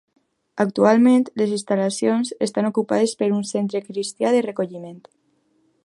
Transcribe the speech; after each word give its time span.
Actualment, 0.63 1.25
les 1.41 1.53
instal·lacions 1.57 2.33
estan 2.47 2.71
ocupades 2.71 3.15
per 3.21 3.31
un 3.41 3.47
centre 3.53 3.83
cristià 3.91 4.33
de 4.39 4.45
recolliment. 4.51 4.99